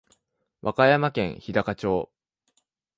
[0.63, 2.09] 和歌山県日高町